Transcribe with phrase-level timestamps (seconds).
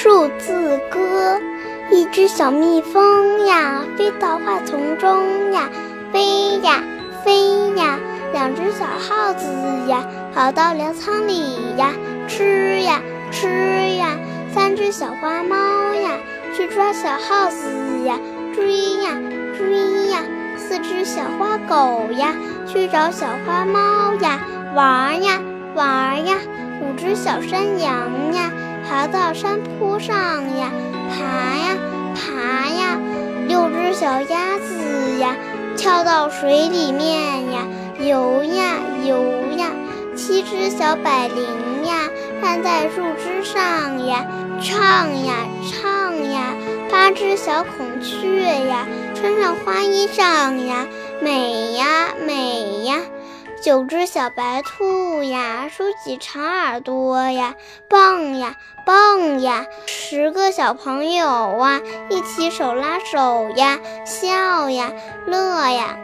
[0.00, 1.40] 数字歌，
[1.90, 5.68] 一只小蜜蜂呀，飞到花丛中呀，
[6.12, 6.84] 飞呀
[7.24, 7.98] 飞呀。
[8.32, 9.48] 两只小耗子
[9.88, 11.90] 呀，跑到粮仓里呀，
[12.28, 13.48] 吃呀吃
[13.96, 14.16] 呀。
[14.54, 15.56] 三只小花猫
[15.94, 16.12] 呀，
[16.56, 17.66] 去抓小耗子
[18.04, 18.16] 呀，
[18.54, 19.18] 追呀
[19.58, 20.20] 追呀。
[20.56, 22.36] 四只小花狗呀，
[22.68, 24.38] 去找小花猫呀，
[24.76, 25.40] 玩呀
[25.74, 26.36] 玩呀。
[26.80, 28.52] 五只小山羊呀。
[28.88, 30.16] 爬到山坡上
[30.56, 30.72] 呀，
[31.10, 31.24] 爬
[31.58, 31.76] 呀
[32.14, 32.98] 爬呀，
[33.46, 35.36] 六只小鸭子呀，
[35.76, 37.66] 跳到水里面呀，
[38.00, 39.66] 游呀游呀，
[40.16, 42.08] 七只小百灵呀，
[42.40, 44.24] 站在树枝上呀，
[44.62, 46.54] 唱呀唱呀，
[46.90, 50.86] 八只小孔雀呀，穿上花衣裳呀，
[51.20, 52.57] 美呀美。
[53.60, 57.54] 九只小白兔呀，竖起长耳朵呀，
[57.88, 64.92] 蹦呀蹦呀；十个小朋友啊，一起手拉手呀，笑呀
[65.26, 65.98] 乐呀。